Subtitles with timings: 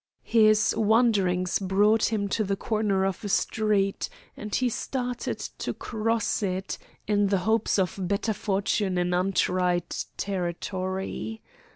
[0.23, 6.41] His wanderings brought him to the corner of a street, and he started to cross
[6.41, 11.43] it, in the hope of better fortune in untried territory.